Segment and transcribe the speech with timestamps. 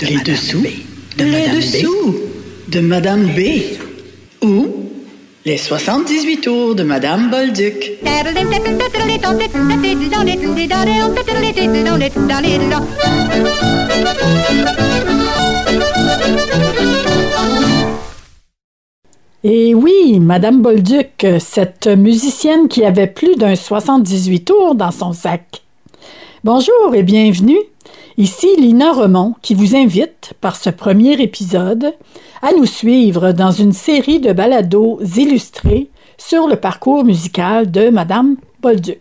[0.00, 0.62] de Les dessous
[1.16, 2.16] de Les dessous
[2.68, 3.40] de Madame B.
[4.42, 4.66] Ou
[5.44, 7.92] les 78 tours de Madame Bolduc.
[19.44, 25.62] Et oui, Madame Bolduc, cette musicienne qui avait plus d'un 78 tours dans son sac.
[26.42, 27.58] Bonjour et bienvenue.
[28.16, 31.94] Ici Lina Remond qui vous invite, par ce premier épisode,
[32.42, 38.36] à nous suivre dans une série de balados illustrés sur le parcours musical de Madame
[38.60, 39.00] Bolduc.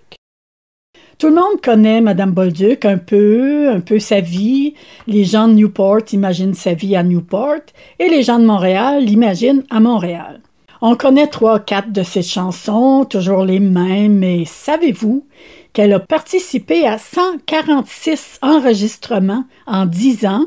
[1.17, 4.73] Tout le monde connaît Madame Bolduc un peu, un peu sa vie.
[5.07, 7.61] Les gens de Newport imaginent sa vie à Newport
[7.99, 10.41] et les gens de Montréal l'imaginent à Montréal.
[10.81, 15.25] On connaît trois, quatre de ses chansons, toujours les mêmes, mais savez-vous
[15.73, 20.45] qu'elle a participé à 146 enregistrements en 10 ans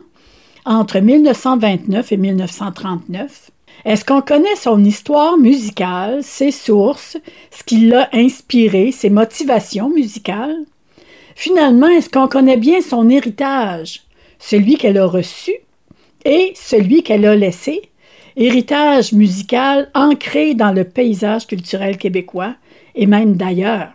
[0.65, 3.51] entre 1929 et 1939?
[3.85, 7.19] Est-ce qu'on connaît son histoire musicale, ses sources,
[7.51, 10.57] ce qui l'a inspiré, ses motivations musicales?
[11.35, 14.03] Finalement, est-ce qu'on connaît bien son héritage,
[14.39, 15.53] celui qu'elle a reçu
[16.25, 17.83] et celui qu'elle a laissé?
[18.37, 22.55] Héritage musical ancré dans le paysage culturel québécois
[22.95, 23.93] et même d'ailleurs.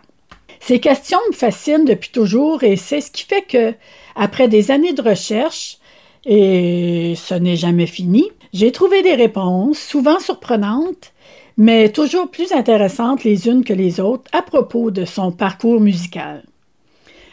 [0.64, 3.74] Ces questions me fascinent depuis toujours et c'est ce qui fait que,
[4.14, 5.78] après des années de recherche,
[6.24, 11.12] et ce n'est jamais fini, j'ai trouvé des réponses, souvent surprenantes,
[11.56, 16.44] mais toujours plus intéressantes les unes que les autres à propos de son parcours musical.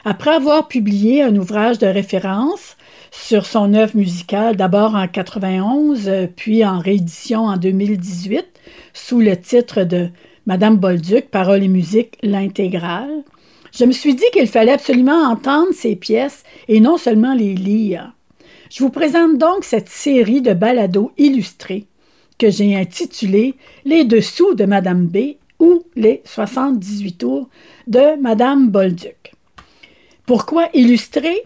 [0.05, 2.77] Après avoir publié un ouvrage de référence
[3.11, 8.47] sur son œuvre musicale, d'abord en 91, puis en réédition en 2018,
[8.93, 10.09] sous le titre de
[10.49, 13.23] Madame Bolduc, Paroles et musique, l'intégrale,
[13.71, 18.15] je me suis dit qu'il fallait absolument entendre ces pièces et non seulement les lire.
[18.71, 21.85] Je vous présente donc cette série de balados illustrés
[22.39, 27.47] que j'ai intitulée Les dessous de Madame B ou les 78 tours
[27.85, 29.33] de Madame Bolduc.
[30.25, 31.43] Pourquoi illustrer?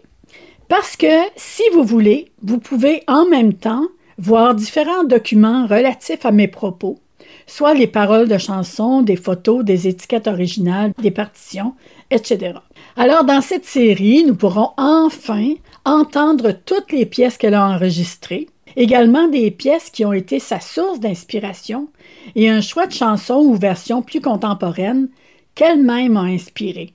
[0.70, 3.86] Parce que si vous voulez, vous pouvez en même temps
[4.18, 7.00] voir différents documents relatifs à mes propos,
[7.48, 11.74] soit les paroles de chansons, des photos, des étiquettes originales, des partitions,
[12.12, 12.60] etc.
[12.96, 15.54] Alors, dans cette série, nous pourrons enfin
[15.86, 21.00] entendre toutes les pièces qu'elle a enregistrées, également des pièces qui ont été sa source
[21.00, 21.88] d'inspiration
[22.36, 25.10] et un choix de chansons ou versions plus contemporaines
[25.56, 26.94] qu'elle-même a inspirées.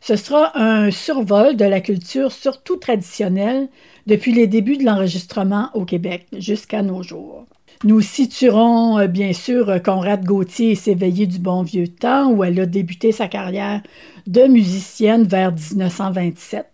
[0.00, 3.68] Ce sera un survol de la culture surtout traditionnelle
[4.06, 7.44] depuis les débuts de l'enregistrement au Québec jusqu'à nos jours.
[7.82, 12.60] Nous situerons euh, bien sûr Conrad Gauthier et s'éveiller du bon vieux temps où elle
[12.60, 13.80] a débuté sa carrière
[14.26, 16.66] de musicienne vers 1927.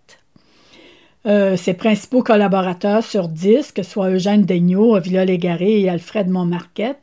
[1.27, 6.99] Euh, ses principaux collaborateurs sur disque, soit Eugène Daigneault, Villa Légaré et Alfred Montmarquette,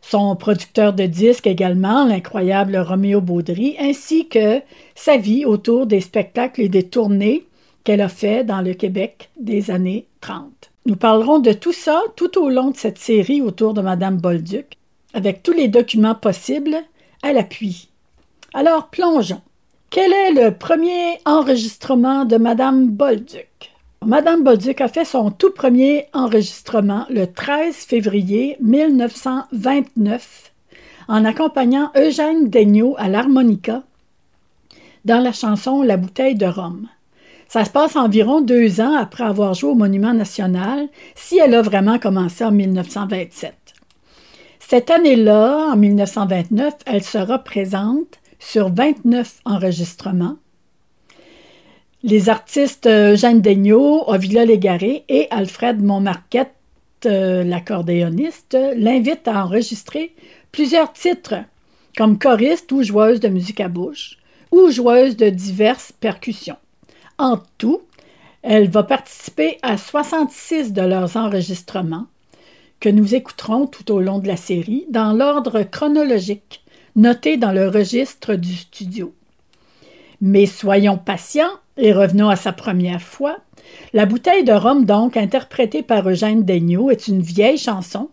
[0.00, 4.62] son producteur de disques également, l'incroyable Roméo Baudry, ainsi que
[4.94, 7.44] sa vie autour des spectacles et des tournées
[7.84, 10.55] qu'elle a fait dans le Québec des années 30.
[10.86, 14.78] Nous parlerons de tout ça tout au long de cette série autour de Madame Bolduc,
[15.14, 16.76] avec tous les documents possibles
[17.24, 17.88] à l'appui.
[18.54, 19.42] Alors plongeons.
[19.90, 23.74] Quel est le premier enregistrement de Madame Bolduc?
[24.04, 30.52] Madame Bolduc a fait son tout premier enregistrement le 13 février 1929
[31.08, 33.82] en accompagnant Eugène Daigneault à l'harmonica
[35.04, 36.86] dans la chanson La bouteille de rhum.
[37.48, 41.62] Ça se passe environ deux ans après avoir joué au Monument national, si elle a
[41.62, 43.54] vraiment commencé en 1927.
[44.58, 50.36] Cette année-là, en 1929, elle sera présente sur 29 enregistrements.
[52.02, 56.52] Les artistes euh, Jeanne Daigneault, Ovila Légaré et Alfred Montmarquette,
[57.06, 60.14] euh, l'accordéoniste, l'invitent à enregistrer
[60.52, 61.36] plusieurs titres
[61.96, 64.18] comme choriste ou joueuse de musique à bouche
[64.50, 66.56] ou joueuse de diverses percussions.
[67.18, 67.82] En tout,
[68.42, 72.06] elle va participer à 66 de leurs enregistrements
[72.80, 76.62] que nous écouterons tout au long de la série dans l'ordre chronologique
[76.94, 79.14] noté dans le registre du studio.
[80.20, 83.38] Mais soyons patients et revenons à sa première fois.
[83.92, 88.10] La bouteille de rhum, donc, interprétée par Eugène Daigneault, est une vieille chanson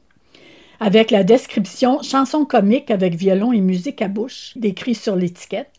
[0.80, 5.72] avec la description chanson comique avec violon et musique à bouche décrit sur l'étiquette.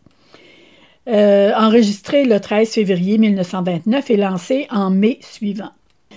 [1.07, 5.69] Euh, enregistré le 13 février 1929 et lancé en mai suivant.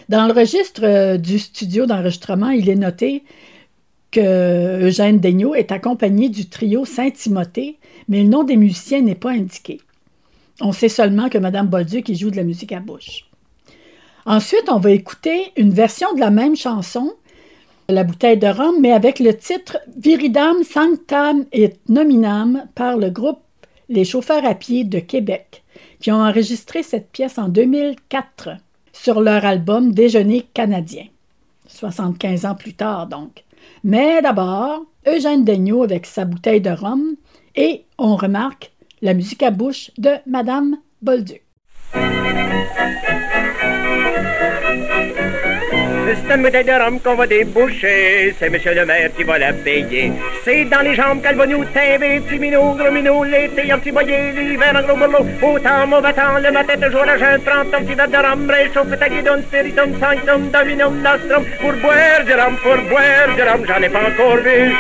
[0.08, 3.24] Dans le registre euh, du studio d'enregistrement, il est noté
[4.12, 9.32] que Eugène Daigneault est accompagné du trio Saint-Timothée, mais le nom des musiciens n'est pas
[9.32, 9.82] indiqué.
[10.62, 13.26] On sait seulement que Mme Bolduc y joue de la musique à bouche.
[14.26, 17.14] Ensuite, on va écouter une version de la même chanson,
[17.90, 23.40] La bouteille de rhum, mais avec le titre Viridam Sanctam et Nominam par le groupe
[23.90, 25.64] Les chauffeurs à pied de Québec,
[26.00, 28.50] qui ont enregistré cette pièce en 2004
[28.92, 31.06] sur leur album Déjeuner canadien.
[31.68, 33.44] 75 ans plus tard, donc.
[33.84, 37.16] Mais d'abord, Eugène Daigneault avec sa bouteille de rhum
[37.56, 41.47] et on remarque la musique à bouche de Madame Bolduc.
[46.08, 49.52] C'est une bouteille de rhum qu'on va déboucher, c'est monsieur le maire qui va la
[49.52, 50.14] payer.
[50.46, 53.92] C'est dans les jambes qu'elle va nous timber, petit minou, gros minou, l'été en petit
[53.92, 55.56] boyer, l'hiver en gros bourreau.
[55.56, 58.98] Autant, mauvais temps, le matin toujours la jeune, prends ton petit verre de rhum, réchauffe
[58.98, 61.44] ta guidon, spiritum, sanctum, dominum, nostrum.
[61.60, 64.74] Pour boire du rhum, pour boire du rhum, j'en ai pas encore vu.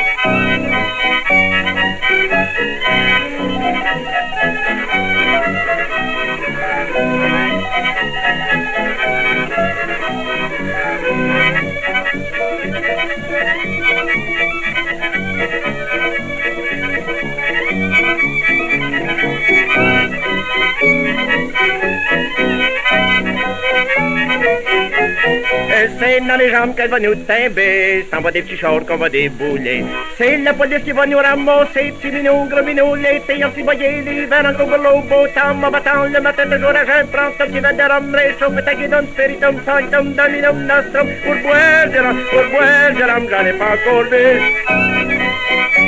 [25.99, 29.09] C'est dans les jambes qu'elle va nous timber, s'en va des petits shorts qu'on va
[29.09, 29.85] débouler.
[30.17, 34.45] C'est la police qui va nous ramasser, petit minou, gros minou, l'été en ciboyer, l'hiver
[34.45, 37.59] en gros boulot, beau temps, mauvais temps, le matin toujours à jeun, prends ton petit
[37.59, 42.43] verre de rhum, réchauffe ta guidon, spiritum, sanctum, dominum, nostrum, pour boire du rhum, pour
[42.51, 45.86] boire du rhum, j'en ai pas encore vu.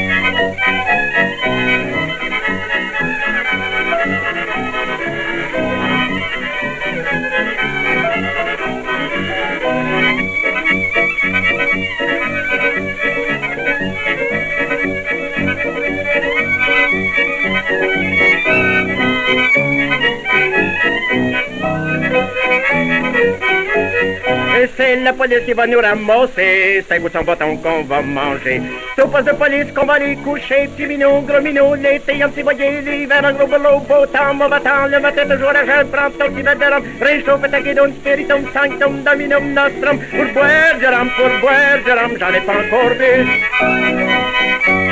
[24.76, 26.84] C'est la police qui va nous ramasser.
[26.88, 28.62] C'est son bâton qu'on va manger.
[29.02, 30.70] Au poste de police qu'on va les coucher.
[30.76, 34.60] Petit minou, gros minou, l'été, un petit voyer, l'hiver, un gros boulot, beau temps, mauvais
[34.60, 37.94] temps, le matin, toujours à jeun, prends ton petit verre de rhum, réchauffe ta guidon,
[38.00, 42.54] spiritum, sanctum, dominum, nostrum, pour boire du rhum, pour boire du rhum, j'en ai pas
[42.54, 44.89] encore vu.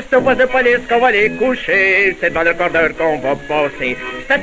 [0.00, 3.96] Au poste de police qu'on va les coucher, c'est dans le cordeur qu'on va passer.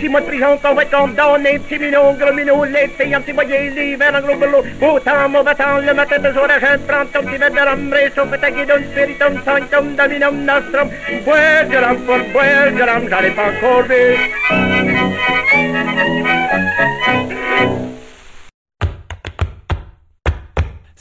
[0.08, 3.72] Mois de prison qu'on va être condamné, petit minou, gros minou, l'été, un petit boyer,
[3.72, 7.26] l'hiver, un gros boulot, beau temps, mauvais temps, le matin toujours à jeune, prends ton
[7.26, 10.90] petit verre de rhum, réchauffe ta guidon, spiritum, sanctum, dominum, nostrum,
[11.26, 14.16] boire du rhum, pour boire du rhum, ai pas encore vu.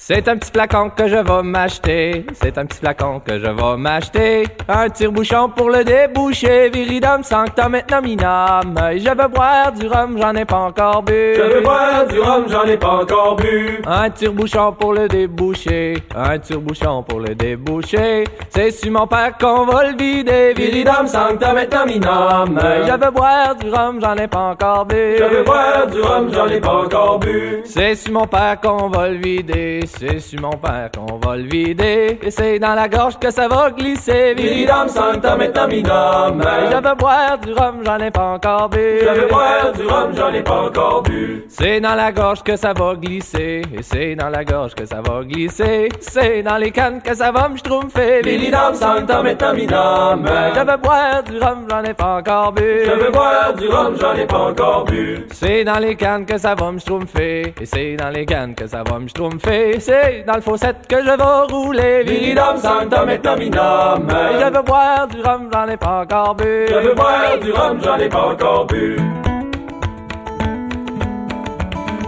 [0.08, 2.24] C'est un petit flacon que je vais m'acheter.
[2.34, 4.44] C'est un petit flacon que je vais m'acheter.
[4.68, 6.70] Un tire-bouchon pour le déboucher.
[6.70, 8.72] Viridum sanctum et nominam.
[8.92, 11.34] Je veux boire du rhum, j'en ai pas encore bu.
[11.34, 13.82] Je veux boire du rhum, j'en ai pas encore bu.
[13.84, 15.96] Un tire-bouchon pour le déboucher.
[16.14, 18.22] Un tire-bouchon pour le déboucher.
[18.50, 20.54] C'est sur mon père qu'on va le vider.
[20.54, 22.60] Viridum sanctum et nominam.
[22.86, 25.16] Je veux boire du rhum, j'en ai pas encore bu.
[25.18, 27.62] Je veux boire du rhum, j'en ai pas encore bu.
[27.64, 29.80] C'est sur mon père qu'on va le vider.
[29.98, 32.18] C'est sur mon père qu'on va le vider.
[32.22, 34.34] Et c'est dans la gorge que ça va glisser.
[34.34, 36.42] Viridam sanctum et nominam.
[36.70, 39.00] Je veux boire du rhum, j'en ai pas encore bu.
[39.00, 41.44] Je veux boire du rhum, j'en ai pas encore bu.
[41.48, 43.62] C'est dans la gorge que ça va glisser.
[43.72, 45.88] Et c'est dans la gorge que ça va glisser.
[46.00, 48.20] C'est dans les cannes que ça va me schtroumpfer.
[48.22, 50.26] Viridam sanctum et nominam.
[50.54, 52.84] Je veux boire du rhum, j'en ai pas encore bu.
[52.84, 55.26] Je veux boire du rhum, j'en ai pas encore bu.
[55.32, 57.54] C'est dans les cannes que ça va me schtroumpfer.
[57.58, 59.80] Et c'est dans les cannes que ça va me schtroumpfer.
[59.86, 62.02] C'est dans le fossette que je vais rouler.
[62.02, 64.08] Viridam sanctum et nominam.
[64.10, 66.66] Et je veux boire du rhum, j'en ai pas encore bu.
[66.68, 68.96] Je veux boire du rhum, j'en ai pas encore bu.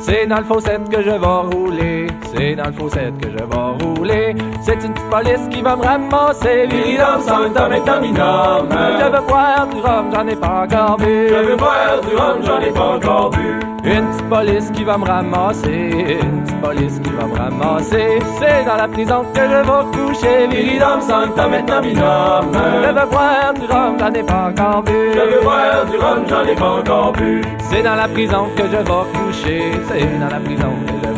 [0.01, 2.09] C'est dans le fossette que je vais rouler.
[2.35, 4.35] C'est dans le fossette que je vais rouler.
[4.65, 6.67] C'est une petite police qui va me ramasser.
[6.67, 8.67] Viridam sanctum et nominam.
[8.99, 11.29] Je veux boire du rhum, j'en ai pas encore bu.
[11.29, 13.78] Je veux boire du rhum, j'en ai pas encore bu.
[13.85, 15.91] Une petite police qui va me ramasser.
[16.23, 18.19] Une petite police qui va me ramasser.
[18.39, 20.47] C'est dans la prison que je vais coucher.
[20.49, 22.47] Viridam sanctum et nominam.
[22.53, 24.93] Je veux boire du rhum, j'en ai pas encore bu.
[25.15, 27.43] Je veux boire du rhum, j'en ai pas encore bu.
[27.71, 29.63] C'est dans la prison que je vais coucher.
[29.89, 31.18] C'est dans la prison que je vais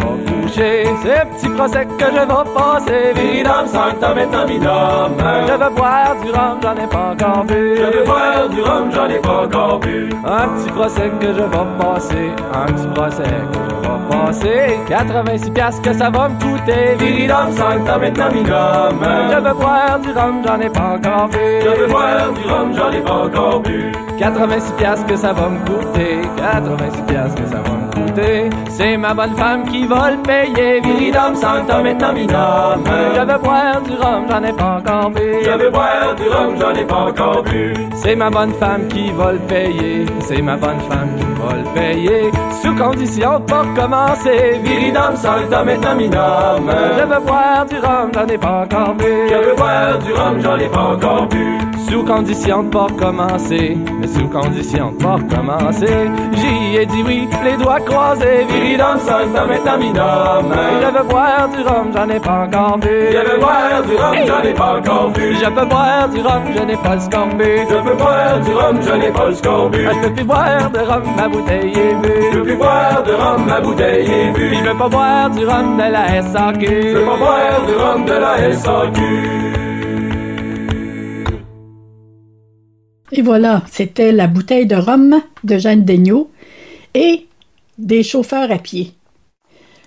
[0.61, 0.85] débouché.
[1.03, 3.13] C'est petit procès que je vais passer.
[3.15, 5.13] Viridam sanctam et naminam.
[5.47, 7.77] Je veux boire du rhum, j'en ai pas encore bu.
[7.77, 10.11] Je veux boire du rhum, j'en ai pas encore bu.
[10.25, 12.33] Un petit procès que je vais passer.
[12.53, 14.79] Un petit procès que je vais passer.
[14.89, 16.95] 86 piastres que ça va me coûter.
[16.99, 18.95] Viridam sanctam et naminam.
[19.31, 21.39] Je veux boire du rhum, j'en ai pas encore bu.
[21.63, 23.93] Je veux boire du rhum, j'en ai pas encore bu.
[24.19, 26.21] 86 piastres que ça va me coûter.
[26.37, 27.90] 86 piastres que ça va me coûter.
[28.69, 30.81] C'est ma bonne femme qui va le payer.
[30.81, 32.83] Viridam sanctam et naminam.
[33.15, 35.21] Je veux boire du rhum, j'en ai pas encore bu.
[35.45, 37.75] Je veux boire du rhum, j'en ai pas encore bu.
[37.95, 40.07] C'est ma bonne femme qui va le payer.
[40.21, 42.31] C'est ma bonne femme qui va le payer.
[42.63, 44.61] Sous condition pour commencer.
[44.65, 46.71] Viridam sanctam et naminam.
[46.99, 49.29] Je veux boire du rhum, j'en ai pas encore bu.
[49.31, 51.60] Je veux boire du rhum, j'en ai pas encore bu.
[51.89, 53.77] Sous condition de pas commencer.
[54.01, 56.11] Mais sous condition de pas commencer.
[56.35, 58.45] J'y ai dit oui, les doigts croisés.
[58.49, 60.45] Viridam sanctam et naminam.
[60.83, 62.89] Je veux boire du rhum, j'en ai pas encore bu.
[63.13, 65.35] Je veux boire du rhum, j'en ai pas encore bu.
[65.35, 67.67] Je peux boire du rhum, je n'ai pas le scorbut.
[67.71, 69.89] Je peux boire du rhum, je n'ai pas le scorbut.
[69.93, 72.31] Je peux plus boire de rhum, ma bouteille est Je vue.
[72.33, 74.55] peux plus boire de rhum, ma bouteille est vue.
[74.55, 76.67] je veux pas boire du rhum de la SAQ.
[76.67, 79.50] Je peux pas boire du rhum de la SAQ.
[83.13, 86.31] Et voilà, c'était la bouteille de rhum de Jeanne Daigneault
[86.95, 87.27] et
[87.77, 88.93] des chauffeurs à pied.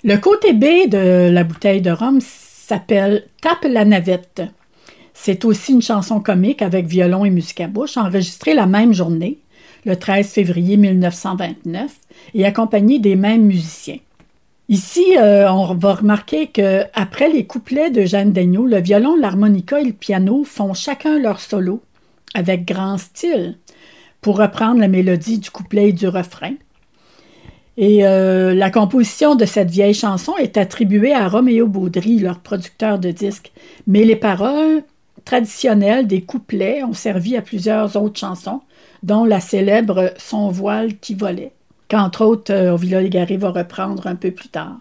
[0.03, 4.41] Le côté B de la bouteille de rhum s'appelle Tape la navette.
[5.13, 9.37] C'est aussi une chanson comique avec violon et musique à bouche, enregistrée la même journée,
[9.85, 11.91] le 13 février 1929,
[12.33, 13.99] et accompagnée des mêmes musiciens.
[14.67, 19.79] Ici, euh, on va remarquer que après les couplets de Jeanne Daigneault, le violon, l'harmonica
[19.79, 21.81] et le piano font chacun leur solo
[22.33, 23.57] avec grand style
[24.21, 26.53] pour reprendre la mélodie du couplet et du refrain.
[27.75, 32.99] Et euh, la composition de cette vieille chanson est attribuée à Roméo Baudry, leur producteur
[32.99, 33.51] de disques,
[33.87, 34.83] mais les paroles
[35.25, 38.61] traditionnelles des couplets ont servi à plusieurs autres chansons,
[39.01, 41.51] dont la célèbre Son voile qui volait,
[41.89, 44.77] qu'entre autres euh, Légaré va reprendre un peu plus tard.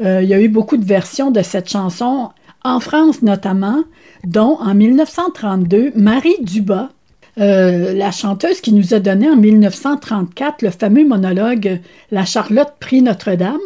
[0.00, 2.30] Euh, il y a eu beaucoup de versions de cette chanson,
[2.64, 3.84] en France notamment,
[4.24, 6.90] dont en 1932, Marie Dubas,
[7.38, 13.00] euh, la chanteuse qui nous a donné en 1934 le fameux monologue La Charlotte prit
[13.00, 13.58] Notre-Dame,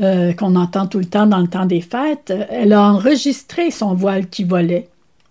[0.00, 3.94] euh, qu'on entend tout le temps dans le temps des fêtes, elle a enregistré son
[3.94, 4.88] voile qui volait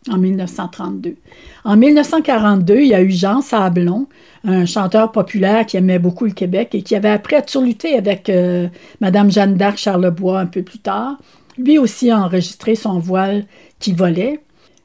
[0.09, 1.15] en 1932.
[1.63, 4.07] En 1942, il y a eu Jean Sablon,
[4.43, 8.29] un chanteur populaire qui aimait beaucoup le Québec et qui avait appris à surlutter avec
[8.29, 8.67] euh,
[8.99, 11.17] Madame Jeanne d'Arc Charlebois un peu plus tard.
[11.63, 13.45] Lui aussi a enregistré son voile
[13.77, 14.39] qui volait.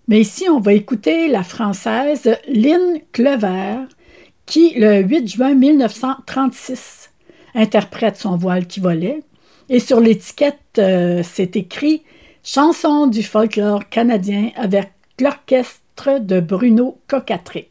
[0.08, 3.78] Mais ici, on va écouter la française Lynn Clever,
[4.44, 7.10] qui, le 8 juin 1936,
[7.54, 9.22] interprète son voile qui volait.
[9.70, 12.02] Et sur l'étiquette, euh, c'est écrit
[12.44, 17.70] Chanson du folklore canadien avec l'orchestre de Bruno Cocatrix.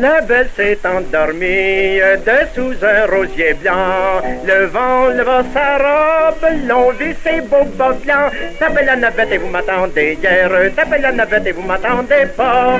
[0.00, 4.22] La belle s'est endormie dessous un rosier blanc.
[4.46, 8.32] Le vent leva sa robe, l'on vit ses beaux bas blancs.
[8.58, 12.78] Tapez la navette et vous m'attendez hier, tapez la navette et vous m'attendez pas.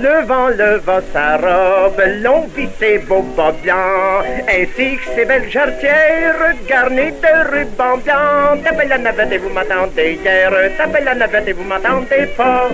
[0.00, 5.50] Le vent leva sa robe, l'on vit ses beaux bas blancs, ainsi que ses belles
[5.50, 8.62] jarretières garnies de rubans blancs.
[8.64, 12.68] Tapez la navette et vous m'attendez hier, tapez la navette et vous m'attendez pas.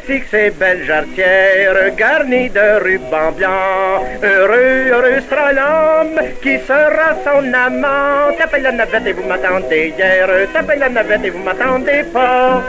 [0.00, 4.02] Que ces belles jarretières garnies de rubans blancs.
[4.22, 8.34] Heureux, heureux sera l'homme qui sera son amant.
[8.38, 12.62] Tapez la navette et vous m'attendez hier, tapez la navette et vous m'attendez pas.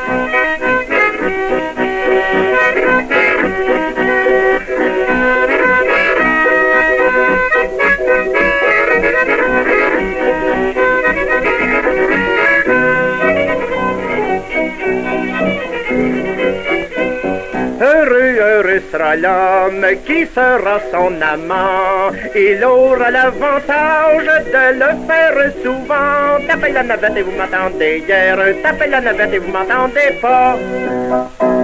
[18.38, 22.12] Heureux, sera l'homme qui sera son amant.
[22.36, 26.46] Il aura l'avantage de le faire souvent.
[26.48, 28.38] Tapez la navette et vous m'attendez hier.
[28.62, 31.55] Tapez la navette et vous m'attendez pas.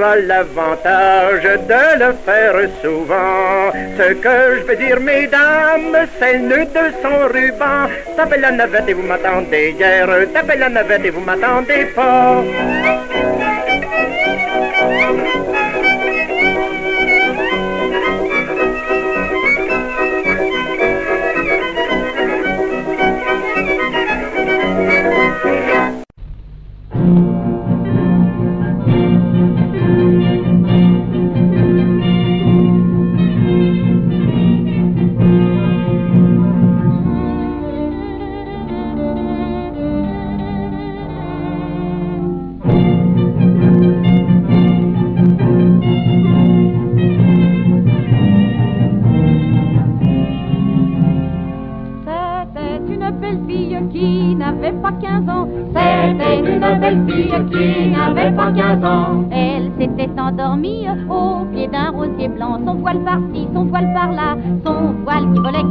[0.00, 3.72] L'avantage de le faire souvent.
[3.98, 7.88] Ce que je veux dire, mesdames, c'est nœud de son ruban.
[8.16, 12.42] Tapez la navette et vous m'attendez hier, tapez la navette et vous m'attendez pas.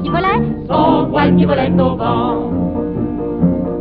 [0.03, 0.41] Qui volait.
[0.67, 2.51] Son voile qui volait au vent.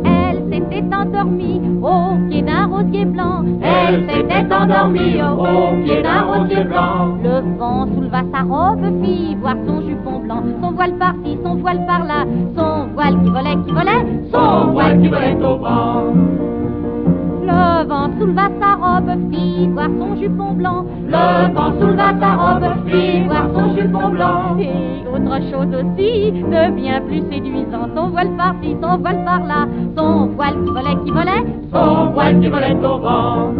[0.05, 3.43] Elle s'était endormie au pied d'un rosier blanc.
[3.61, 7.17] Elle s'était endormie au pied d'un rosier blanc.
[7.23, 10.43] Le vent souleva sa robe, fit voir son jupon blanc.
[10.61, 12.25] Son voile par-ci, son voile par-là.
[12.55, 14.05] Son voile qui volait, qui volait.
[14.31, 16.03] Son voile qui volait au vent.
[17.49, 20.85] Le vent souleva sa robe, fit voir son jupon blanc.
[21.07, 24.57] Le vent souleva sa robe, fit voir son jupon blanc.
[24.59, 30.27] Et autre chose aussi, de bien plus séduisant, son voile par-ci, son voile par-là, son
[30.27, 31.43] voile qui volait, qui volait.
[31.73, 33.53] Son voile qui volait au vent.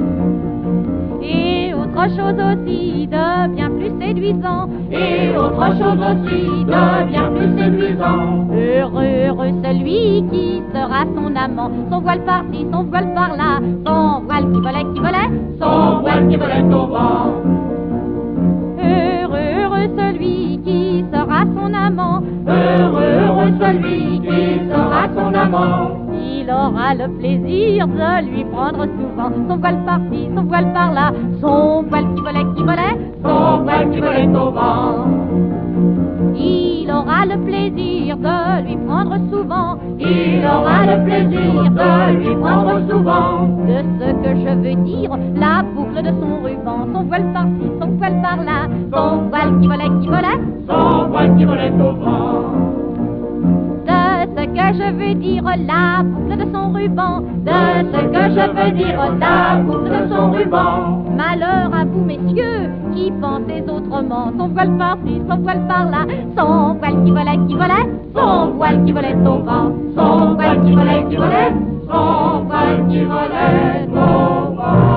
[1.23, 1.58] Et
[1.99, 4.69] autre chose aussi, de bien plus séduisant.
[4.91, 8.47] Et autre chose aussi, de bien plus séduisant.
[8.53, 14.51] Heureux, heureux celui qui sera son amant, son voile par-ci, son voile par-là, son voile
[14.51, 15.29] qui volait, qui volait.
[15.59, 17.33] Son voile qui volait au vent.
[18.81, 22.21] Heureux, heureux celui qui sera son amant.
[22.47, 25.98] Heureux, heureux celui qui sera son amant.
[26.31, 31.11] Il aura le plaisir de lui prendre souvent son voile par-ci, son voile par-là,
[31.41, 32.95] son voile qui volait, qui volait.
[33.23, 35.07] Son voile qui volait au vent.
[36.35, 39.77] Il aura le plaisir de lui prendre souvent.
[39.99, 43.47] Il aura le plaisir de lui prendre souvent.
[43.67, 47.87] De ce que je veux dire, la boucle de son ruban, son voile par-ci, son
[47.97, 50.39] voile par-là, son voile qui volait, qui volait.
[50.67, 52.68] Son voile qui volait au vent.
[54.71, 57.21] Je veux dire, la boucle de son ruban.
[57.21, 57.51] De
[57.91, 61.03] ce que je veux dire, la boucle de son ruban.
[61.17, 64.31] Malheur à vous, messieurs, qui pensez autrement.
[64.37, 66.05] Son voile par-ci, son voile par-là,
[66.37, 67.89] son voile qui volait, qui volait.
[68.15, 69.73] Son voile qui volait au vent.
[69.95, 71.53] Son voile qui volait, qui volait.
[71.89, 74.89] Son voile qui volait au vent.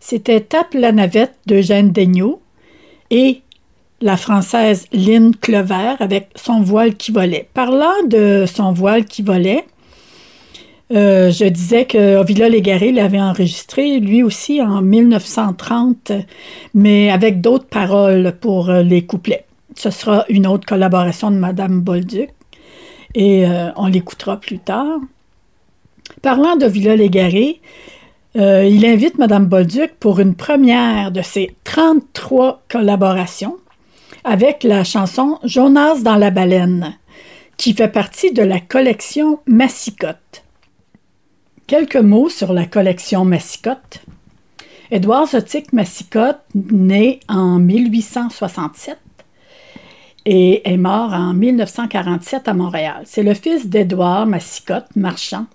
[0.00, 2.40] C'était Tape la navette d'Eugène Daigneault
[3.12, 3.42] et
[4.00, 7.48] la française Lynn Clever avec son voile qui volait.
[7.52, 9.64] Parlant de son voile qui volait,
[10.92, 16.12] euh, je disais que Ovila Légaré l'avait enregistré lui aussi en 1930,
[16.74, 19.44] mais avec d'autres paroles pour euh, les couplets.
[19.76, 22.30] Ce sera une autre collaboration de Madame Bolduc
[23.14, 24.98] et euh, on l'écoutera plus tard.
[26.22, 27.60] Parlant d'Ovila Légaré,
[28.34, 33.59] il invite Madame Bolduc pour une première de ses 33 collaborations
[34.24, 36.96] avec la chanson Jonas dans la baleine,
[37.56, 40.44] qui fait partie de la collection Massicotte.
[41.66, 44.02] Quelques mots sur la collection Massicotte.
[44.90, 48.98] Édouard Zotique Massicotte, né en 1867
[50.26, 53.02] et est mort en 1947 à Montréal.
[53.04, 55.46] C'est le fils d'Édouard Massicotte, marchand,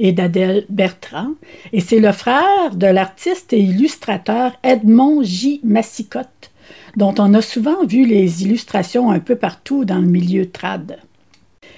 [0.00, 1.32] et d'Adèle Bertrand,
[1.74, 5.60] et c'est le frère de l'artiste et illustrateur Edmond J.
[5.62, 6.49] Massicotte,
[6.96, 10.96] dont on a souvent vu les illustrations un peu partout dans le milieu trad.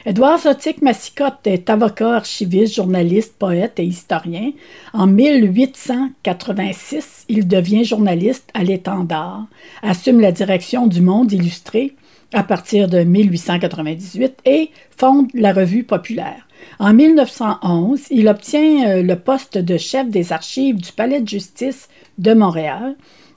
[0.05, 4.51] Édouard Zotique Massicotte est avocat, archiviste, journaliste, poète et historien.
[4.92, 9.46] En 1886, il devient journaliste à l'Étendard,
[9.83, 11.94] assume la direction du Monde illustré
[12.33, 16.48] à partir de 1898 et fonde la Revue populaire.
[16.81, 21.88] En 1911, il obtient euh, le poste de chef des archives du Palais de justice
[22.18, 22.94] de Montréal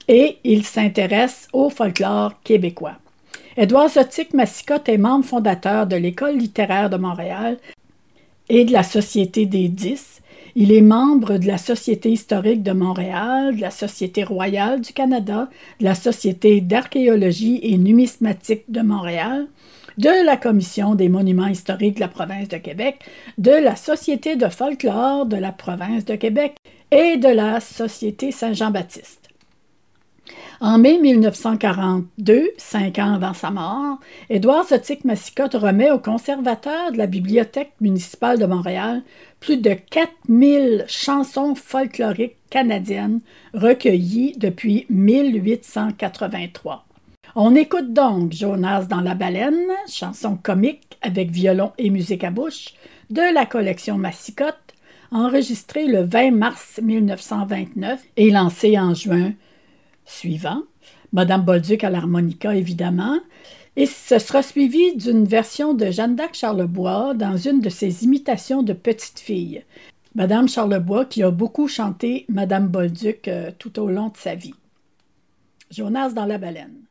[0.08, 2.96] et il s'intéresse au folklore québécois.
[3.56, 7.56] Édouard Zotique Massicotte est membre fondateur de l'École littéraire de Montréal
[8.48, 10.20] et de la Société des Dix.
[10.54, 15.48] Il est membre de la Société historique de Montréal, de la Société royale du Canada,
[15.80, 19.48] de la Société d'archéologie et numismatique de Montréal,
[19.98, 23.00] de la Commission des monuments historiques de la province de Québec,
[23.38, 26.56] de la Société de folklore de la province de Québec
[26.90, 29.25] et de la Société Saint-Jean-Baptiste.
[30.60, 33.98] En mai 1942, cinq ans avant sa mort,
[34.30, 39.02] Édouard Zotique Massicotte remet au conservateur de la Bibliothèque municipale de Montréal
[39.40, 43.20] plus de 4000 chansons folkloriques canadiennes
[43.52, 46.86] recueillies depuis 1883.
[47.34, 52.72] On écoute donc Jonas dans la baleine, chanson comique avec violon et musique à bouche,
[53.10, 54.74] de la collection Massicotte,
[55.10, 59.32] enregistrée le 20 mars 1929 et lancée en juin
[60.06, 60.62] suivant.
[61.12, 63.18] Madame Bolduc à l'harmonica, évidemment.
[63.76, 68.62] Et ce sera suivi d'une version de Jeanne d'Arc Charlebois dans une de ses imitations
[68.62, 69.64] de petite fille.
[70.14, 74.54] Madame Charlebois qui a beaucoup chanté Madame Bolduc euh, tout au long de sa vie.
[75.70, 76.86] Jonas dans la baleine.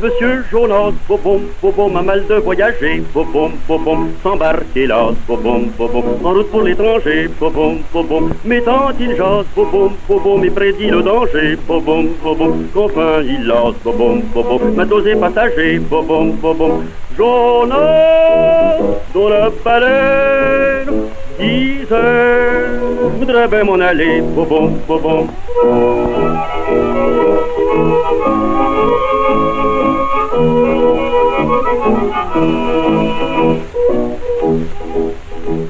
[0.00, 6.32] Monsieur Jonas, bobom, bobom, a mal de voyager, bobom, bobom, s'embarquer là, bobom, bobom, en
[6.32, 11.58] route pour l'étranger, bobom, bobom, mais tant il jase, bobom, bobom, et prédit le danger,
[11.66, 16.84] bobom, bobom, qu'enfin il lasse, bobom, bobom, matos et passagers, bobom, bobom,
[17.18, 18.78] Jonas,
[19.12, 20.94] dans la baleine,
[21.38, 22.78] disait,
[23.18, 25.28] voudrais bien m'en aller, bobom, bobom.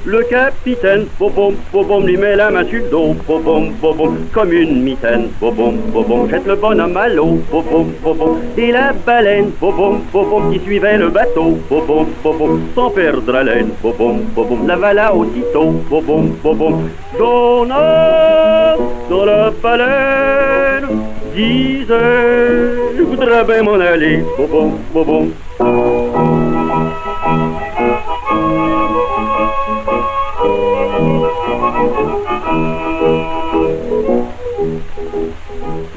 [0.05, 4.83] Le capitaine, bobom, bobom, lui met la main sur le dos, bobom, bobom, comme une
[4.83, 10.51] mitaine, bobom, bobom, jette le bonhomme à l'eau, bobom, bobom, et la baleine, bobom, bobom,
[10.53, 16.89] qui suivait le bateau, bobom, bobom, sans perdre haleine, bobom, bobom, l'avala aussitôt, bobom, bobom,
[17.19, 18.77] Jonas,
[19.11, 20.89] dans la baleine,
[21.39, 25.31] disait, je voudrais bien m'en aller, bobom, bobom.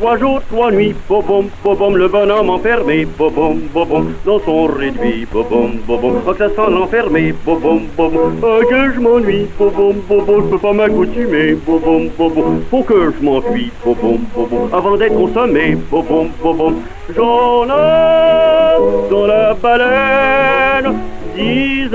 [0.01, 5.73] Trois jours, trois nuits, bobom, bobom, le bonhomme enfermé, bobom, bobom, dans son réduit, bobom,
[5.85, 10.49] bobom, oh que ça sent l'enfermé, bobom, bobom, ah que je m'ennuie, bobom, bobom, je
[10.49, 16.29] peux pas m'accoutumer, bobom, bobom, faut que je m'enfuis, bobom, bobom, avant d'être consommé, bobom,
[16.41, 16.81] bobom,
[17.15, 20.95] j'en ai dans la baleine,
[21.35, 21.91] disait,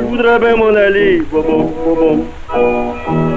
[0.00, 3.35] je voudrais bien m'en aller, bobom, bobom.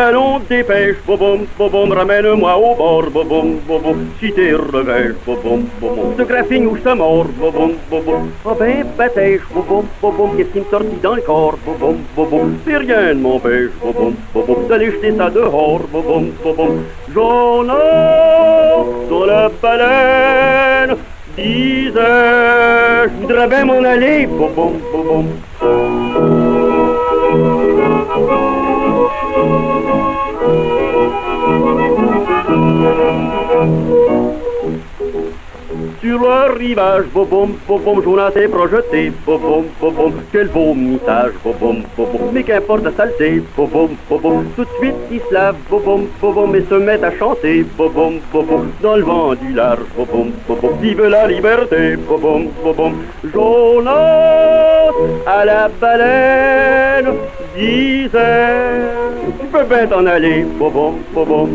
[0.00, 6.24] Allons, dépêche, bobom, bobom, ramène-moi au bord, bobom, bobom, si t'es revêche, bobom, bobom, de
[6.24, 10.64] graphing ou je te mords, bobom, bobom, ah ben, batèche, bobom, bobom, qu'est-ce qui me
[10.70, 15.28] sortit dans le corps, bobom, bobom, si rien ne m'empêche, bobom, bobom, d'aller jeter ça
[15.28, 16.82] dehors, bobom, bobom,
[17.14, 20.96] j'en ai dans la baleine,
[21.36, 21.92] disais,
[23.04, 25.26] je voudrais bien m'en aller, bobom, bobom.
[36.00, 42.42] Sur le rivage, bobom, bobom, Jonas est projeté, bobom, bobom, quel vomissage, bobom, bobom, mais
[42.42, 46.74] qu'importe la saleté, bobom, bobom, tout de suite il se lave, bobom, bobom, et se
[46.74, 51.96] met à chanter, bobom, bobom, dans le vent du large, bobom, bobom, vive la liberté,
[51.96, 52.94] bobom, bobom,
[53.34, 54.92] Jonas
[55.26, 57.14] à la baleine
[57.54, 58.08] disait,
[59.38, 61.50] tu peux bien t'en aller, bobom, bobom.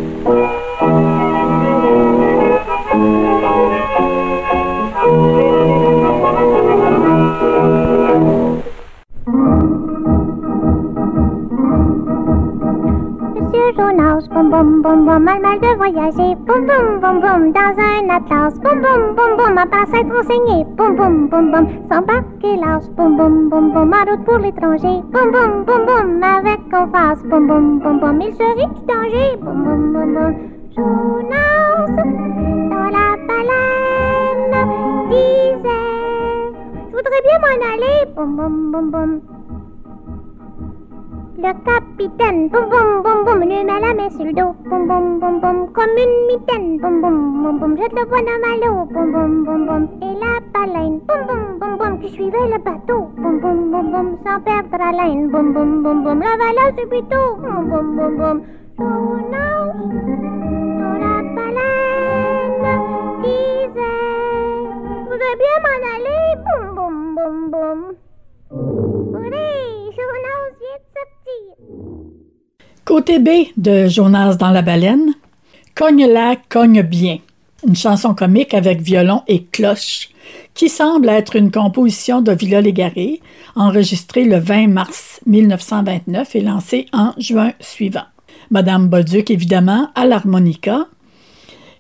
[14.36, 18.54] Boum boum boum boum, mal mal de voyager, boum boum boum boum, dans un atlas,
[18.64, 23.16] boum boum boum boum, à part s'être renseigné, boum boum boum boum, s'embarquer l'as, boum
[23.18, 26.60] boum boum boum, en route pour l'étranger, boum boum boum boum, avec
[26.92, 30.34] face, boum boum boum boum, il serait du danger, boum boum boum boum,
[30.76, 31.96] Jonas,
[32.72, 34.15] dans la baleine,
[35.10, 36.50] disait,
[36.90, 39.12] je voudrais bien m'en aller, boum boum boum boum.
[41.38, 45.20] Le capitaine, boum boum boum boum, lui met la main sur le dos, boum boum
[45.20, 49.12] boum boum, comme une mitaine, boum boum boum boum, jette le bonhomme à l'eau, boum
[49.12, 53.40] boum boum boum, et la baleine, boum boum boum boum, qui suivait le bateau, boum
[53.40, 58.14] boum boum boum, sans perdre haleine, boum boum boum boum, l'avala subito, boum boum boum
[58.18, 58.42] boum,
[58.78, 59.76] Jonas,
[60.80, 62.66] dans la baleine,
[63.22, 64.55] disait,
[65.18, 66.24] bien m'en aller.
[66.44, 67.96] Boum, boum, boum, boum.
[69.96, 71.06] Jonas vient de.
[72.84, 75.14] Côté B de Jonas dans la baleine.
[75.74, 77.18] Cogne-la, cogne bien.
[77.68, 80.10] Une chanson comique avec violon et cloche,
[80.54, 83.22] qui semble être une composition de Villa Légaré,
[83.56, 88.06] enregistrée le 20 mars 1929 et lancée en juin suivant.
[88.52, 90.88] Madame Bolduc, évidemment, à l'harmonica,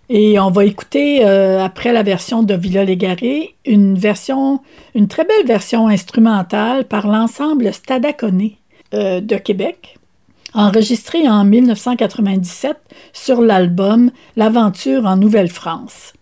[0.09, 5.87] et on va écouter, euh, après la version de Villa Légaré, une très belle version
[5.87, 8.59] instrumentale par l'ensemble Stadaconé
[8.93, 9.97] euh, de Québec,
[10.53, 12.77] enregistrée en 1997
[13.13, 16.13] sur l'album L'aventure en Nouvelle-France.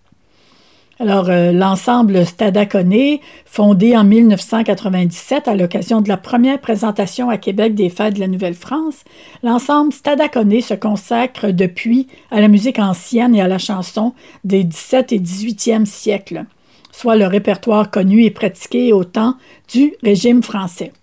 [1.03, 7.75] Alors, euh, l'ensemble Stadaconé, fondé en 1997 à l'occasion de la première présentation à Québec
[7.75, 9.03] des Fêtes de la Nouvelle-France,
[9.43, 14.13] l'ensemble Stadaconé se consacre depuis à la musique ancienne et à la chanson
[14.45, 16.45] des 17 et 18e siècles,
[16.93, 19.35] soit le répertoire connu et pratiqué au temps
[19.73, 20.93] du régime français.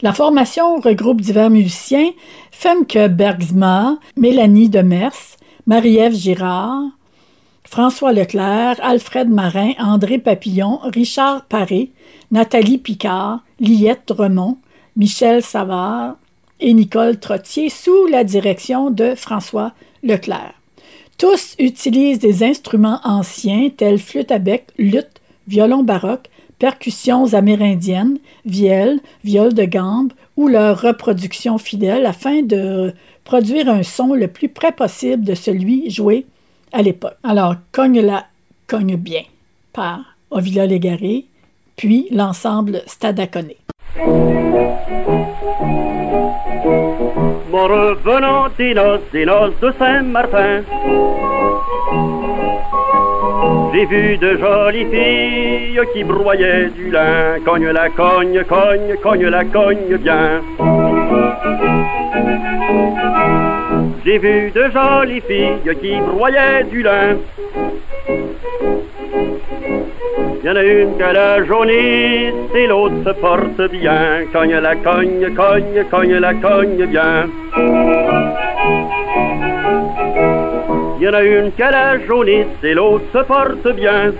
[0.00, 2.10] La formation regroupe divers musiciens,
[2.52, 6.84] Femke Bergsma, Mélanie Demers, Marie-Ève Girard,
[7.66, 11.90] François Leclerc, Alfred Marin, André Papillon, Richard Paré,
[12.30, 14.58] Nathalie Picard, Liette Remont,
[14.96, 16.16] Michel Savard
[16.60, 20.54] et Nicole Trottier sous la direction de François Leclerc.
[21.18, 29.00] Tous utilisent des instruments anciens tels flûte à bec, lutte, violon baroque, percussions amérindiennes, vielle,
[29.24, 34.72] viol de gambe ou leur reproduction fidèle afin de produire un son le plus près
[34.72, 36.26] possible de celui joué
[36.72, 37.16] à l'époque.
[37.22, 38.26] Alors, Cogne-la,
[38.66, 39.22] cogne bien
[39.72, 40.00] par
[40.30, 41.26] Ovila Légaré,
[41.76, 43.56] puis l'ensemble Stadaconé.
[47.50, 50.62] Mon revenant des noces, des noces de Saint-Martin,
[53.72, 57.38] j'ai vu de jolies filles qui broyaient du lin.
[57.44, 60.40] Cogne la cogne, cogne, cogne la cogne bien.
[64.04, 67.16] J'ai vu de jolies filles qui broyaient du lin.
[70.44, 74.26] Y en a une qui a la jaunisse et l'autre se porte bien.
[74.32, 77.28] Cogne la cogne, cogne, cogne la cogne bien.
[81.00, 84.12] Y en a une qui a la jaunisse et l'autre se porte bien.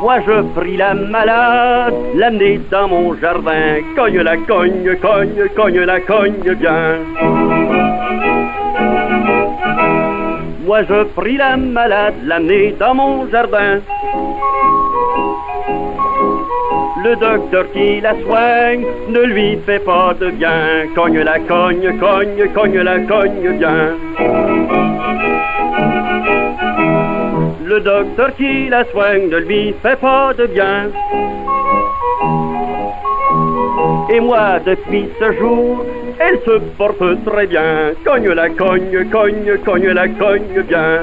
[0.00, 3.80] Moi je pris la malade, l'amener dans mon jardin.
[3.94, 6.96] Cogne la cogne, cogne, cogne la cogne bien.
[10.64, 13.80] Moi je pris la malade, l'amener dans mon jardin.
[17.04, 20.86] Le docteur qui la soigne ne lui fait pas de bien.
[20.94, 23.96] Cogne la cogne, cogne, cogne la cogne bien.
[27.70, 30.88] Le docteur qui la soigne ne lui fait pas de bien.
[34.12, 35.86] Et moi, depuis ce jour,
[36.18, 37.92] elle se porte très bien.
[38.04, 41.02] Cogne la cogne, cogne, cogne la cogne bien.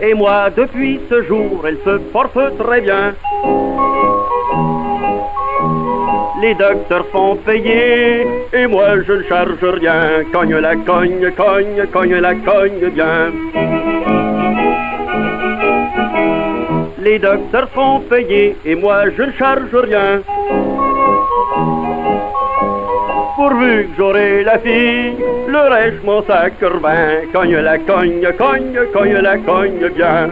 [0.00, 3.12] Et moi, depuis ce jour, elle se porte très bien.
[6.44, 10.24] Les docteurs font payer, et moi je ne charge rien.
[10.30, 13.32] Cogne la cogne, cogne, cogne la cogne bien.
[16.98, 20.20] Les docteurs font payer, et moi je ne charge rien.
[23.36, 25.14] Pourvu que j'aurai la fille,
[25.48, 27.22] le reste mon sacre bien.
[27.32, 30.28] Cogne la cogne, cogne, cogne la cogne bien.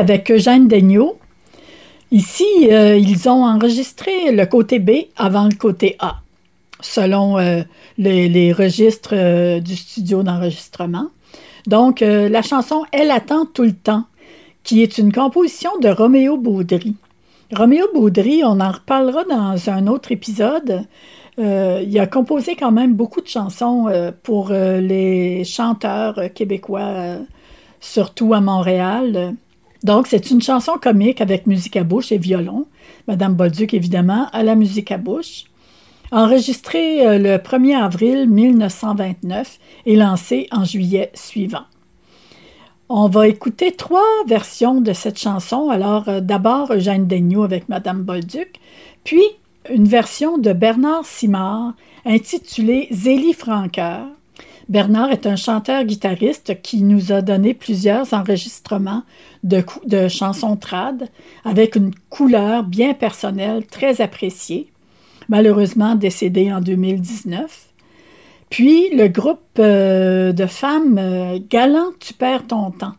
[0.00, 1.18] Avec Eugène Daigneault.
[2.10, 6.22] Ici, euh, ils ont enregistré le côté B avant le côté A,
[6.80, 7.62] selon euh,
[7.98, 11.08] les, registres euh, du studio d'enregistrement.
[11.66, 14.04] Donc, la chanson Elle attend tout le temps,
[14.64, 16.96] qui est une composition de Roméo Baudry.
[17.52, 20.86] Roméo Baudry, on en reparlera dans un autre épisode.
[21.36, 27.18] il a composé quand même beaucoup de chansons pour les chanteurs québécois,
[27.80, 29.34] surtout à Montréal.
[29.82, 32.66] Donc, c'est une chanson comique avec musique à bouche et violon.
[33.08, 35.44] Madame Bolduc, évidemment, à la musique à bouche.
[36.12, 41.64] Enregistrée euh, le 1er avril 1929 et lancée en juillet suivant.
[42.88, 45.70] On va écouter trois versions de cette chanson.
[45.70, 48.60] Alors, euh, d'abord, Eugène Daigneault avec Madame Bolduc,
[49.04, 49.22] puis
[49.70, 54.06] une version de Bernard Simard intitulée Zélie Franqueur,
[54.70, 59.02] Bernard est un chanteur-guitariste qui nous a donné plusieurs enregistrements
[59.42, 59.64] de,
[60.06, 61.08] chansons trad
[61.44, 64.70] avec une couleur bien personnelle, très appréciée,
[65.28, 67.66] malheureusement décédé en 2019.
[68.48, 72.94] Puis le groupe euh, de femmes euh, Galant, tu perds ton temps,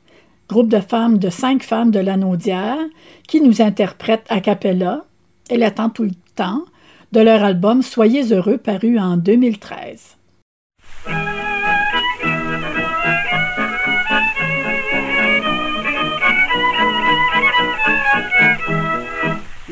[0.50, 2.80] groupe de femmes de cinq femmes de l'Anaudière
[3.30, 5.06] qui nous interprètent a cappella,
[5.50, 6.66] Elle attend tout le temps,
[7.14, 10.18] de leur album Soyez heureux paru en 2013.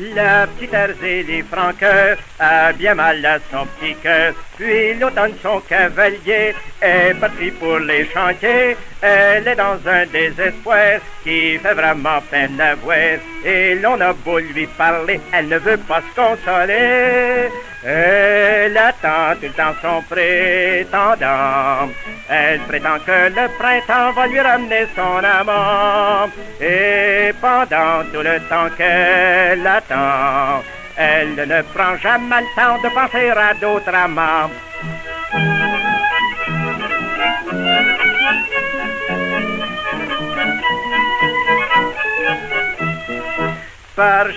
[0.00, 4.32] La petite Herzélie Franqueur a bien mal à son petit cœur.
[4.56, 8.78] Puis l'automne, son cavalier est parti pour les chantiers.
[9.02, 12.96] Elle est dans un désespoir qui fait vraiment peine à voir.
[13.44, 17.48] Et l'on a beau lui parler, elle ne veut pas se consoler.
[17.82, 21.90] Elle attend tout le temps son prétendant.
[22.28, 26.28] Elle prétend que le printemps va lui ramener son amant.
[26.60, 30.62] Et pendant tout le temps qu'elle attend,
[30.96, 34.50] elle ne prend jamais le temps de penser à d'autres amants.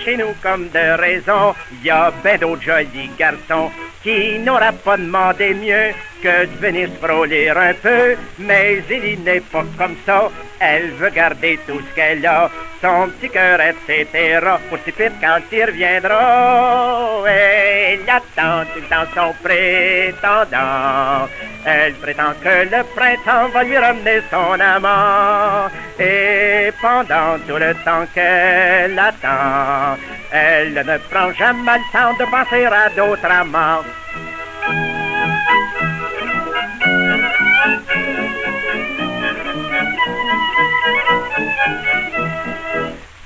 [0.03, 3.71] Chez nous comme de raison, y a ben d'autres jolis garçons
[4.01, 5.93] qui n'aura pas demandé mieux
[6.23, 8.15] que de venir se frôler un peu.
[8.39, 12.49] Mais Zélie n'est pas comme ça, elle veut garder tout ce qu'elle a,
[12.81, 14.39] son petit cœur, etc.
[14.69, 17.23] Pour si vite quand il reviendra.
[17.27, 21.27] Elle attend temps son prétendant.
[21.65, 25.69] Elle prétend que le printemps va lui ramener son amant.
[25.99, 29.97] Et pendant tout le temps qu'elle attend,
[30.31, 33.83] elle ne prend jamais le temps de penser à d'autres amants.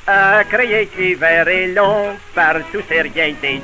[0.08, 3.62] À crier qu'hiver est long, partout c'est rien des.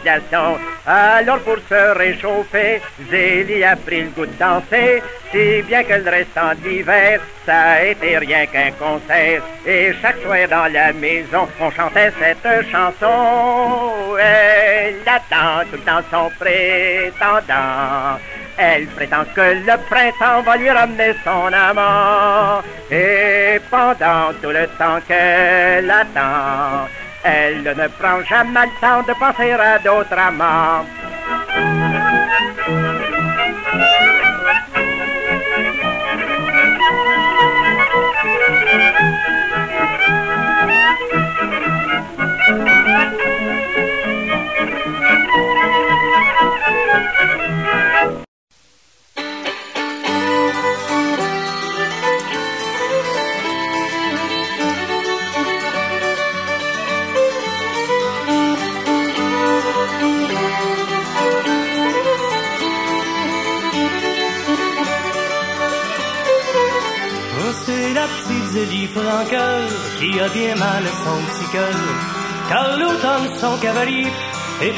[0.85, 5.01] Alors pour se réchauffer, Zélie a pris le goût de danser,
[5.31, 9.41] si bien que le restant d'hiver, ça a été rien qu'un concert.
[9.65, 14.17] Et chaque soir dans la maison, on chantait cette chanson.
[14.19, 18.19] Elle attend tout le temps son prétendant.
[18.57, 22.61] Elle prétend que le printemps va lui ramener son amant.
[22.91, 26.87] Et pendant tout le temps qu'elle attend,
[27.23, 30.85] elle ne prend jamais le temps de penser à d'autres amants.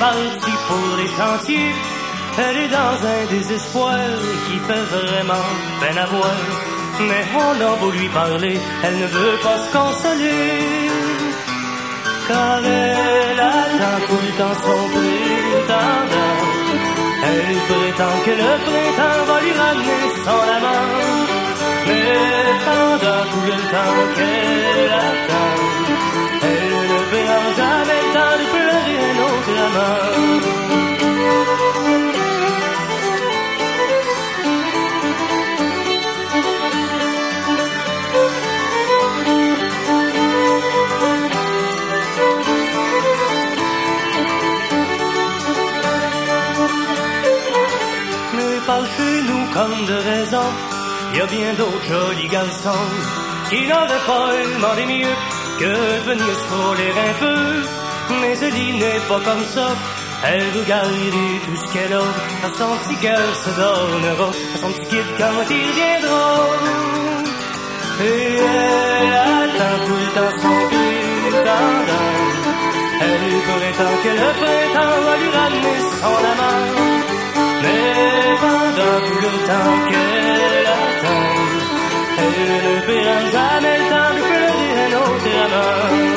[0.06, 1.74] Parti pour les chantiers.
[2.38, 3.98] Elle est dans un désespoir
[4.46, 5.48] qui fait vraiment
[5.80, 6.38] peine à voir.
[7.08, 10.90] Mais on a beau lui parler, elle ne veut pas se consoler.
[12.28, 16.38] Car elle attend tout le temps son prétendant.
[17.30, 20.88] Elle prétend que le printemps va lui ramener son amant.
[21.88, 25.56] Mais pendant tout le temps qu'elle attend,
[29.56, 30.16] love.
[48.66, 50.48] parle chez nous comme de raison.
[51.14, 52.88] Y a bien d'autres jolis garçons
[53.50, 55.16] qui n'auraient pas demandé mieux
[55.60, 57.85] que venir se frôler un peu.
[58.10, 59.68] Mais Zélie n'est pas comme ça.
[60.28, 62.06] Elle veut garder tout ce qu'elle a.
[62.46, 64.30] À son petit cœur se donnera.
[64.54, 66.26] À son petit kid quand il viendra.
[68.02, 71.86] Et elle attend tout le temps son printemps.
[73.02, 76.62] Elle prétend que le printemps va lui ramener son amant.
[77.62, 81.26] Mais pendant tout le temps qu'elle attend,
[82.20, 86.16] elle ne paiera jamais le temps de pleurer un autre amant.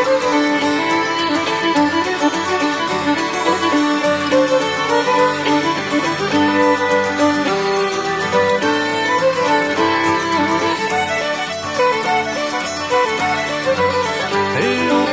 [0.00, 0.06] Et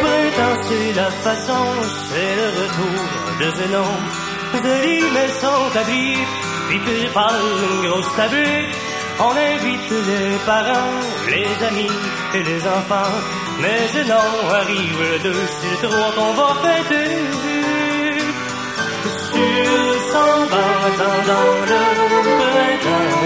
[0.01, 1.65] printemps, c'est la façon,
[2.09, 2.99] c'est le retour
[3.39, 3.91] de Zénon.
[4.63, 6.25] Zélie met son tablier,
[6.85, 8.65] prépare une grosse tablée.
[9.19, 11.91] On invite les parents, les amis
[12.35, 13.36] et les enfants.
[13.61, 17.09] Mais Zénon arrive le 2, c'est le 3 qu'on va fêter.
[19.31, 21.83] Sur son banc attendant le
[22.37, 23.17] printemps,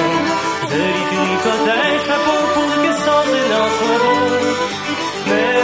[1.69, 5.60] un chapeau pour que son Zénon soit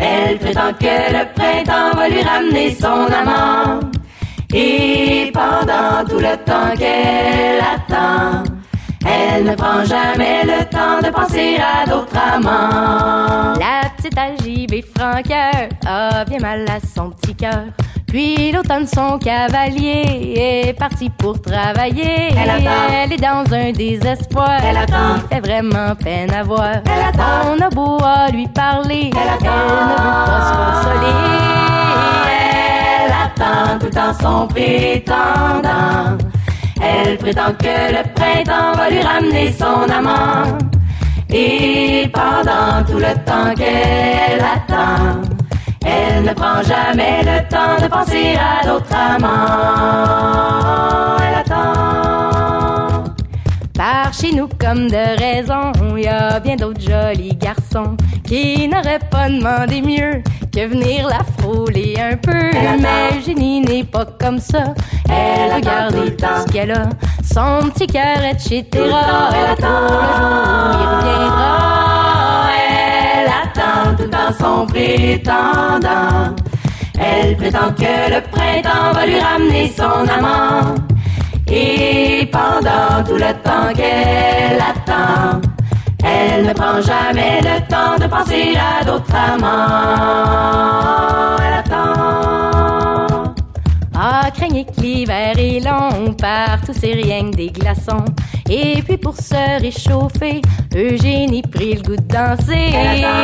[0.00, 3.80] Elle prétend que le printemps va lui ramener son amant.
[4.54, 8.44] Et pendant tout le temps qu'elle attend,
[9.06, 13.54] elle ne prend jamais le temps de penser à d'autres amants.
[13.58, 17.64] La petite algibée franqueur a bien mal à son petit cœur.
[18.08, 22.30] Puis l'automne, son cavalier est parti pour travailler.
[22.34, 22.88] Elle attend.
[22.90, 24.60] Elle est dans un désespoir.
[24.64, 25.20] Elle attend.
[25.20, 26.76] qui fait vraiment peine à voir.
[26.86, 27.52] Elle attend.
[27.52, 29.10] On a beau à lui parler.
[29.12, 29.58] Elle attend.
[29.68, 30.54] ne veut pas se
[30.88, 31.16] consoler.
[33.04, 36.16] Elle attend tout en son prétendant.
[36.80, 40.56] Elle prétend que le printemps va lui ramener son amant.
[41.28, 45.20] Et pendant tout le temps qu'elle attend,
[45.88, 50.38] elle ne prend jamais le temps de penser à d'autres amants.
[51.26, 53.04] Elle attend.
[53.74, 58.98] Par chez nous, comme de raison, il y a bien d'autres jolis garçons qui n'auraient
[59.10, 60.22] pas demandé mieux
[60.52, 62.32] que venir la frôler un peu.
[62.32, 62.80] Elle.
[62.80, 64.74] Mais Génie n'est pas comme ça.
[65.08, 66.88] Elle regarde tout ce qu'elle a,
[67.22, 68.64] son petit cœur, etc.
[68.74, 69.86] Le temps, elle attend.
[69.86, 70.28] Le jour
[70.68, 71.77] où il reviendra.
[74.36, 76.34] Son prétendant.
[77.00, 80.74] Elle prétend que le printemps va lui ramener son amant.
[81.46, 85.40] Et pendant tout le temps qu'elle attend,
[86.04, 89.48] elle ne prend jamais le temps de penser à d'autres amants.
[91.38, 93.34] Elle attend.
[93.96, 98.04] Ah, craignez que l'hiver est long, partout c'est rien que des glaçons.
[98.50, 100.40] Et puis pour se réchauffer,
[100.74, 102.72] Eugénie prit le goût de danser.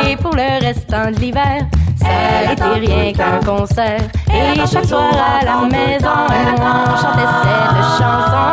[0.07, 1.65] Et pour le restant de l'hiver,
[1.99, 4.01] ça n'était rien qu'un concert.
[4.29, 6.27] Et chaque soir à la maison, temps.
[6.29, 6.83] Elle attend.
[6.85, 8.45] on chantait cette chanson.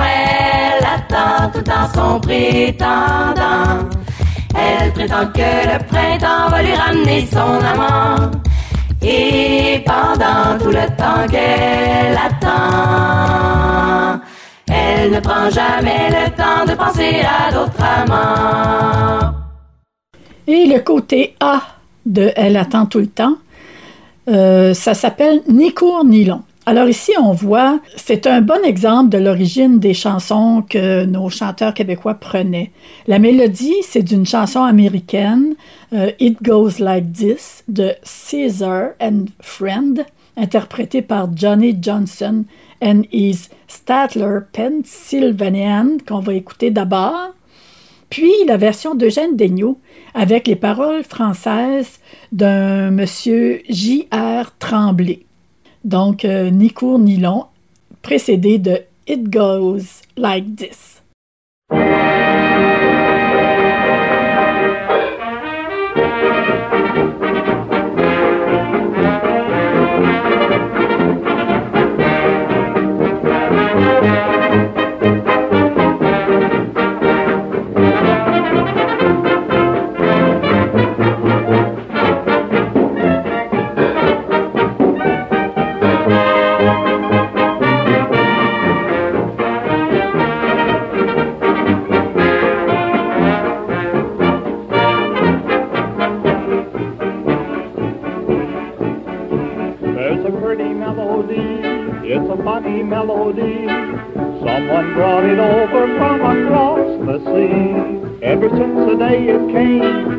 [0.00, 3.88] Elle attend tout en son prétendant.
[4.56, 8.30] Elle prétend que le printemps va lui ramener son amant.
[9.02, 12.54] Et pendant tout le temps qu'elle attend,
[14.74, 19.34] elle ne prend jamais le temps de penser à d'autres amants.
[20.46, 21.62] Et le côté A
[22.04, 23.36] de Elle attend tout le temps,
[24.28, 26.42] euh, ça s'appelle Ni court ni long.
[26.66, 31.74] Alors ici, on voit, c'est un bon exemple de l'origine des chansons que nos chanteurs
[31.74, 32.70] québécois prenaient.
[33.06, 35.56] La mélodie, c'est d'une chanson américaine,
[35.92, 40.06] euh, It Goes Like This, de Caesar and Friend,
[40.36, 42.44] interprétée par Johnny Johnson
[42.82, 47.34] and his Statler Pennsylvanian, qu'on va écouter d'abord.
[48.10, 49.78] Puis la version d'Eugène Daigneault
[50.14, 51.98] avec les paroles françaises
[52.30, 54.56] d'un monsieur J.R.
[54.58, 55.20] Tremblay.
[55.82, 57.46] Donc, euh, ni court ni long,
[58.02, 61.02] précédé de It Goes Like This.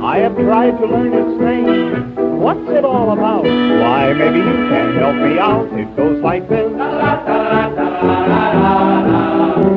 [0.06, 2.16] I have tried to learn its name.
[2.40, 3.44] What's it all about?
[3.44, 5.66] Why, maybe you can help me out.
[5.74, 6.72] It goes like this.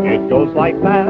[0.04, 1.06] It goes like that.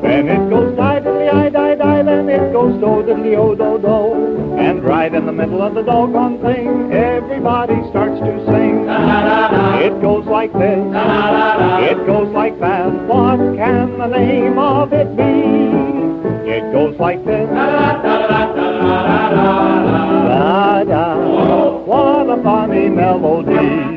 [0.00, 4.56] Then it goes diddly I die die, then it goes do diddly o do do.
[4.56, 8.88] And right in the middle of the doggone thing, everybody starts to sing.
[9.84, 10.80] It goes like this,
[11.90, 12.90] it goes like that.
[13.06, 15.85] What can the name of it be?
[16.56, 17.46] It goes like this.
[17.50, 17.64] Da
[20.84, 21.18] da.
[21.84, 23.95] What a funny melody.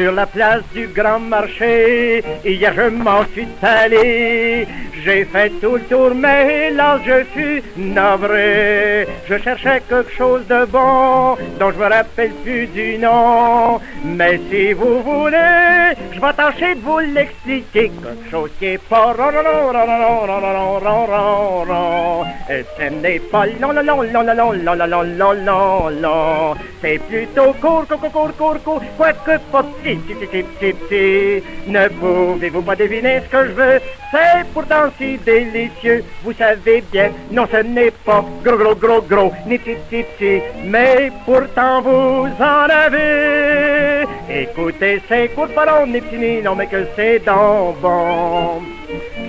[0.00, 4.66] Sur la place du grand marché, hier je m'en suis allé.
[5.04, 9.06] J'ai fait tout le tour, mais là je suis navré.
[9.30, 13.78] Je cherchais quelque chose de bon, dont je me rappelle plus du nom.
[14.04, 17.92] Mais si vous voulez, je vais tâcher de vous l'expliquer.
[18.02, 22.24] Quelque chose qui est pas ron, ron, ron, ron, ron.
[22.50, 26.54] Et ce n'est pas long, long, long, long, long, long, long, long, long, long.
[26.80, 31.44] C'est plutôt court, court, court, court, court, court, quoique pas petit, petit, petit, petit.
[31.68, 33.80] Ne pouvez-vous pas deviner ce que je veux?
[34.10, 37.10] C'est pourtant si délicieux, vous savez bien.
[37.30, 40.42] Non, ce n'est pas gros, gros, gros, gros, ni petit, petit, petit.
[40.64, 44.04] Mais pourtant vous en avez.
[44.28, 48.62] Écoutez, c'est court, pas long, ni petit, ni non, mais que c'est donc bon.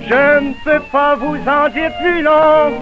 [0.08, 2.72] Je ne peux pas vous en dire plus long.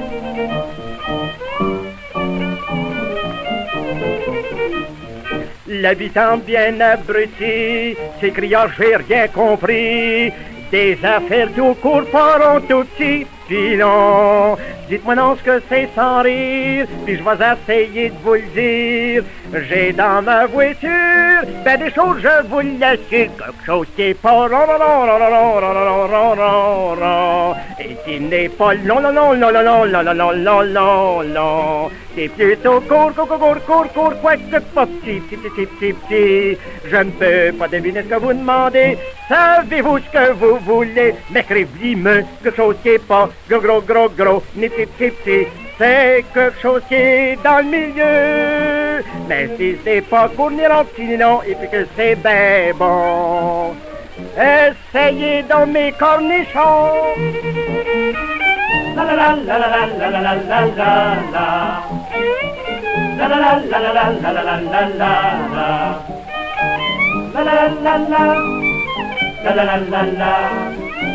[5.67, 10.33] L'habitant bien abruti s'écria j'ai rien compris.
[10.73, 14.57] Des affaires tout court paront tout petit pilon.
[14.89, 19.25] Dites-moi non ce que c'est sans rire, puis je vais essayer de vous le dire.
[19.69, 24.47] J'ai dans ma voiture ben des choses, je vous l'assure, quelque chose qui est pas
[24.47, 25.07] ron, ron,
[27.01, 31.23] ron, et qui n'est pas long, long, long, long, long, long, long, long, long, long,
[31.23, 31.91] long.
[32.15, 36.59] C'est plutôt court, court, court, court, court, quoique pas petit, petit, petit, petit, petit.
[36.91, 38.99] Je ne peux pas deviner ce que vous demandez.
[39.29, 41.15] Savez-vous ce que vous voulez?
[41.31, 45.47] M'écrivez-moi quelque chose qui est pas gros, gros, gros, gros, ni petit, petit, petit.
[45.81, 49.03] C'est quelque chose qui est dans le milieu.
[49.27, 53.75] Mais si c'est pas court, ni long, et puis que c'est ben bon.
[54.37, 56.93] Essayez dans mes cornichons.
[58.95, 60.35] La la la la la la
[60.77, 61.01] la.
[63.17, 65.13] La la la la la la la la la la
[65.55, 65.69] la.
[67.35, 68.23] La la la la.
[69.45, 71.10] La la la la la.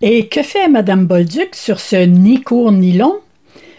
[0.00, 3.18] Et que fait Madame Bolduc sur ce ni court ni long?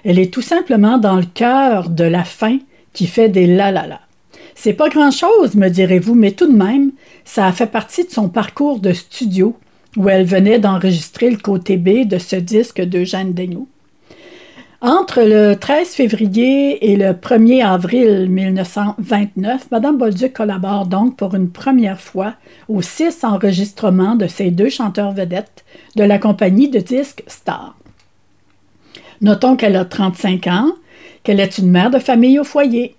[0.05, 2.59] Elle est tout simplement dans le cœur de la fin
[2.93, 3.99] qui fait des la la la.
[4.61, 6.91] C'est pas grand-chose, me direz-vous, mais tout de même,
[7.23, 9.55] ça a fait partie de son parcours de studio
[9.95, 13.69] où elle venait d'enregistrer le côté B de ce disque d'Eugène Daigneault.
[14.81, 21.49] Entre le 13 février et le 1er avril 1929, Madame Bolduc collabore donc pour une
[21.49, 22.33] première fois
[22.67, 25.63] aux six enregistrements de ces deux chanteurs vedettes
[25.95, 27.77] de la compagnie de disques Star.
[29.21, 30.73] Notons qu'elle a 35 ans,
[31.23, 32.97] qu'elle est une mère de famille au foyer.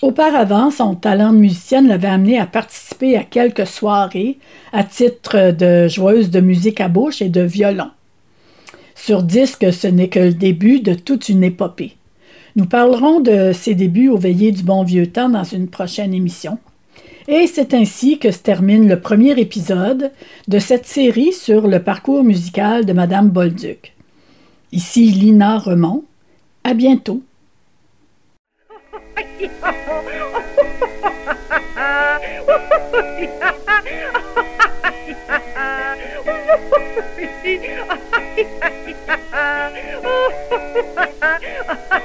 [0.00, 4.38] Auparavant, son talent de musicienne l'avait amenée à participer à quelques soirées
[4.72, 7.90] à titre de joueuse de musique à bouche et de violon.
[8.94, 11.96] Sur disque, ce n'est que le début de toute une épopée.
[12.56, 16.58] Nous parlerons de ses débuts au veillées du bon vieux temps dans une prochaine émission.
[17.28, 20.10] Et c'est ainsi que se termine le premier épisode
[20.48, 23.94] de cette série sur le parcours musical de Madame Bolduc.
[24.72, 26.04] Ici Lina Remont.
[26.64, 27.22] À bientôt.
[31.82, 33.58] Ha ha
[41.18, 42.01] ha ha!